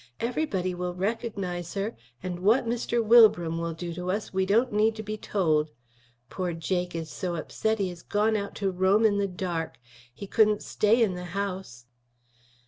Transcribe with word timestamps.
"Everybody 0.19 0.73
will 0.73 0.95
recognize 0.95 1.75
her; 1.75 1.95
and 2.23 2.39
what 2.39 2.65
Mr. 2.65 3.05
Wilbram 3.05 3.59
will 3.59 3.75
do 3.75 3.93
to 3.93 4.09
us 4.09 4.33
we 4.33 4.47
don't 4.47 4.73
need 4.73 4.95
to 4.95 5.03
be 5.03 5.15
told. 5.15 5.69
Poor 6.27 6.53
Jake 6.53 6.95
is 6.95 7.11
so 7.11 7.35
upset 7.35 7.77
he 7.77 7.89
has 7.89 8.01
gone 8.01 8.35
out 8.35 8.55
to 8.55 8.71
roam 8.71 9.05
in 9.05 9.19
the 9.19 9.27
dark. 9.27 9.75
He 10.11 10.25
couldn't 10.25 10.63
stay 10.63 11.03
in 11.03 11.13
the 11.13 11.25
house." 11.37 11.85